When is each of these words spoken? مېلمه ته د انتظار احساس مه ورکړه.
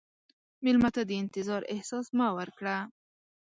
مېلمه 0.63 0.89
ته 0.95 1.01
د 1.05 1.11
انتظار 1.21 1.61
احساس 1.73 2.05
مه 2.17 2.27
ورکړه. 2.37 2.75